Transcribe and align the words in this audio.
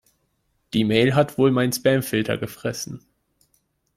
Die 0.73 0.83
Mail 0.83 1.13
hat 1.13 1.37
wohl 1.37 1.51
mein 1.51 1.71
Spamfilter 1.71 2.35
gefressen. 2.35 3.05